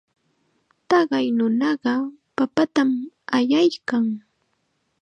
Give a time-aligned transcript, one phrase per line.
[0.89, 1.93] Taqay nunaqa
[2.35, 2.89] papatam
[3.35, 4.05] allaykan.